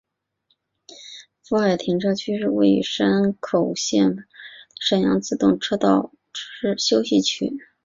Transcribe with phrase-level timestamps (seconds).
[1.43, 4.21] 富海停车区是位于山口县防府
[4.79, 7.55] 市的山阳自动车道之休息区。